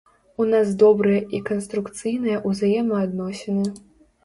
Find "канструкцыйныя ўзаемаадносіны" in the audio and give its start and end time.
1.51-3.71